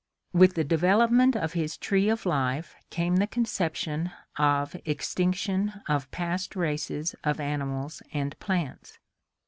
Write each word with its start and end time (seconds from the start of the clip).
With 0.33 0.55
the 0.55 0.63
development 0.63 1.35
of 1.35 1.53
his 1.53 1.77
tree 1.77 2.09
of 2.09 2.25
life 2.25 2.75
came 2.89 3.17
the 3.17 3.27
conception 3.27 4.09
of 4.35 4.75
extinction 4.83 5.73
of 5.87 6.09
past 6.09 6.55
races 6.55 7.13
of 7.23 7.39
animals 7.39 8.01
and 8.11 8.35
plants. 8.39 8.97